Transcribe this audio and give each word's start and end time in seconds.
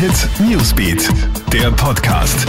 Hit 0.00 0.30
Newsbeat, 0.48 1.10
der 1.52 1.70
Podcast. 1.72 2.48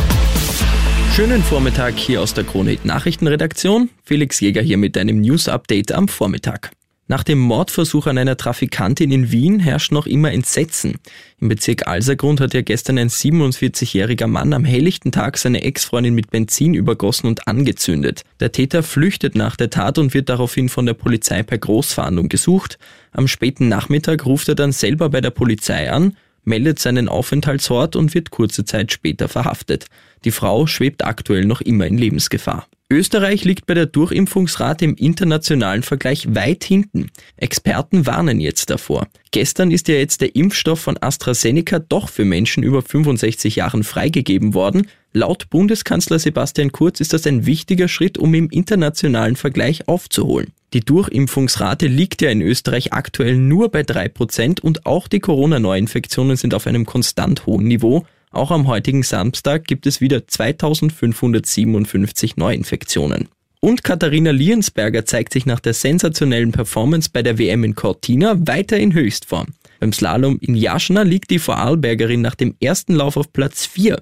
Schönen 1.14 1.44
Vormittag 1.44 1.98
hier 1.98 2.22
aus 2.22 2.34
der 2.34 2.46
Krone 2.46 2.78
Nachrichtenredaktion. 2.86 3.90
Felix 4.06 4.40
Jäger 4.40 4.62
hier 4.62 4.78
mit 4.78 4.98
einem 4.98 5.20
News 5.20 5.50
Update 5.50 5.92
am 5.92 6.08
Vormittag. 6.08 6.72
Nach 7.10 7.24
dem 7.24 7.40
Mordversuch 7.40 8.08
an 8.08 8.18
einer 8.18 8.38
Trafikantin 8.38 9.12
in 9.12 9.34
Wien 9.34 9.60
herrscht 9.60 9.92
noch 9.92 10.08
immer 10.08 10.32
Entsetzen. 10.32 10.96
Im 11.42 11.50
Bezirk 11.50 11.90
Alsergrund 11.90 12.40
hat 12.40 12.54
ja 12.54 12.62
gestern 12.62 12.98
ein 12.98 13.10
47-jähriger 13.10 14.28
Mann 14.28 14.54
am 14.54 14.64
helllichten 14.64 15.12
Tag 15.12 15.38
seine 15.38 15.62
Ex-Freundin 15.62 16.16
mit 16.16 16.32
Benzin 16.32 16.74
übergossen 16.74 17.28
und 17.28 17.50
angezündet. 17.50 18.22
Der 18.40 18.54
Täter 18.54 18.82
flüchtet 18.82 19.36
nach 19.36 19.58
der 19.58 19.70
Tat 19.70 19.98
und 19.98 20.14
wird 20.14 20.30
daraufhin 20.30 20.70
von 20.70 20.86
der 20.86 20.94
Polizei 20.94 21.44
per 21.44 21.58
Großfahndung 21.58 22.30
gesucht. 22.30 22.80
Am 23.12 23.28
späten 23.28 23.68
Nachmittag 23.68 24.26
ruft 24.26 24.48
er 24.48 24.56
dann 24.56 24.72
selber 24.72 25.10
bei 25.10 25.20
der 25.20 25.32
Polizei 25.32 25.92
an, 25.92 26.16
meldet 26.44 26.80
seinen 26.80 27.08
Aufenthaltsort 27.08 27.96
und 27.96 28.14
wird 28.14 28.32
kurze 28.32 28.66
Zeit 28.66 28.92
später 28.92 29.28
verhaftet. 29.28 29.86
Die 30.24 30.32
Frau 30.32 30.68
schwebt 30.68 31.06
aktuell 31.06 31.46
noch 31.46 31.62
immer 31.62 31.88
in 31.88 31.98
Lebensgefahr. 31.98 32.68
Österreich 32.92 33.46
liegt 33.46 33.68
bei 33.68 33.74
der 33.74 33.86
Durchimpfungsrate 33.86 34.84
im 34.84 34.96
internationalen 34.96 35.82
Vergleich 35.82 36.36
weit 36.36 36.66
hinten. 36.66 37.10
Experten 37.38 38.06
warnen 38.06 38.42
jetzt 38.42 38.70
davor. 38.70 39.08
Gestern 39.32 39.72
ist 39.72 39.88
ja 39.88 39.96
jetzt 39.96 40.20
der 40.20 40.36
Impfstoff 40.36 40.82
von 40.82 40.98
AstraZeneca 41.00 41.80
doch 41.80 42.10
für 42.10 42.26
Menschen 42.26 42.64
über 42.64 42.82
65 42.82 43.56
Jahren 43.56 43.86
freigegeben 43.86 44.54
worden. 44.54 44.88
Laut 45.14 45.50
Bundeskanzler 45.50 46.20
Sebastian 46.20 46.74
Kurz 46.74 47.00
ist 47.00 47.14
das 47.14 47.26
ein 47.26 47.46
wichtiger 47.46 47.88
Schritt, 47.88 48.18
um 48.18 48.34
im 48.34 48.50
internationalen 48.50 49.38
Vergleich 49.38 49.88
aufzuholen. 49.88 50.52
Die 50.74 50.80
Durchimpfungsrate 50.80 51.88
liegt 51.88 52.22
ja 52.22 52.30
in 52.30 52.42
Österreich 52.42 52.94
aktuell 52.94 53.36
nur 53.36 53.70
bei 53.70 53.84
drei 53.84 54.08
Prozent 54.08 54.62
und 54.62 54.86
auch 54.86 55.10
die 55.10 55.20
Corona-Neuinfektionen 55.20 56.38
sind 56.38 56.54
auf 56.54 56.66
einem 56.66 56.86
konstant 56.86 57.46
hohen 57.46 57.68
Niveau. 57.68 58.06
Auch 58.32 58.52
am 58.52 58.68
heutigen 58.68 59.04
Samstag 59.04 59.66
gibt 59.66 59.86
es 59.86 60.00
wieder 60.00 60.26
2557 60.26 62.38
Neuinfektionen. 62.38 63.28
Und 63.60 63.84
Katharina 63.84 64.32
Liensberger 64.32 65.06
zeigt 65.06 65.34
sich 65.34 65.46
nach 65.46 65.60
der 65.60 65.74
sensationellen 65.74 66.54
Performance 66.54 67.10
bei 67.12 67.22
der 67.22 67.38
WM 67.38 67.66
in 67.66 67.76
Cortina 67.76 68.38
weiter 68.48 68.78
in 68.78 68.94
Höchstform. 68.94 69.48
Beim 69.82 69.92
Slalom 69.92 70.38
in 70.40 70.56
Jaschna 70.56 71.02
liegt 71.02 71.32
die 71.32 71.40
Vorarlbergerin 71.40 72.22
nach 72.22 72.36
dem 72.36 72.56
ersten 72.62 72.96
Lauf 72.96 73.18
auf 73.18 73.34
Platz 73.34 73.66
4. 73.66 74.02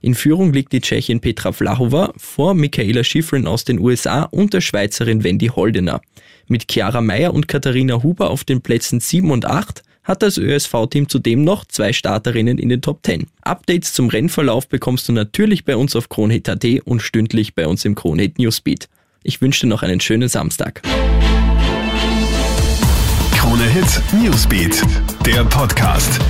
In 0.00 0.14
Führung 0.14 0.52
liegt 0.52 0.72
die 0.72 0.80
Tschechin 0.80 1.20
Petra 1.20 1.52
Flachova 1.52 2.12
vor 2.16 2.54
Michaela 2.54 3.02
Schifrin 3.02 3.46
aus 3.46 3.64
den 3.64 3.80
USA 3.80 4.22
und 4.24 4.54
der 4.54 4.60
Schweizerin 4.60 5.24
Wendy 5.24 5.48
Holdener. 5.48 6.00
Mit 6.46 6.70
Chiara 6.70 7.00
Meyer 7.00 7.34
und 7.34 7.48
Katharina 7.48 8.02
Huber 8.02 8.30
auf 8.30 8.44
den 8.44 8.60
Plätzen 8.60 9.00
7 9.00 9.30
und 9.30 9.44
8 9.44 9.82
hat 10.04 10.22
das 10.22 10.38
ÖSV-Team 10.38 11.08
zudem 11.08 11.44
noch 11.44 11.66
zwei 11.66 11.92
Starterinnen 11.92 12.58
in 12.58 12.70
den 12.70 12.80
Top 12.80 13.00
10. 13.04 13.26
Updates 13.42 13.92
zum 13.92 14.08
Rennverlauf 14.08 14.68
bekommst 14.68 15.08
du 15.08 15.12
natürlich 15.12 15.64
bei 15.64 15.76
uns 15.76 15.94
auf 15.96 16.08
Kronhit.at 16.08 16.64
und 16.84 17.02
stündlich 17.02 17.54
bei 17.54 17.66
uns 17.66 17.84
im 17.84 17.94
Kronhit 17.94 18.38
Newsbeat. 18.38 18.88
Ich 19.22 19.42
wünsche 19.42 19.62
dir 19.62 19.66
noch 19.66 19.82
einen 19.82 20.00
schönen 20.00 20.28
Samstag. 20.28 20.82
Krone 23.32 23.64
Hit 23.64 24.02
Newsbeat, 24.22 24.82
der 25.26 25.44
Podcast. 25.44 26.20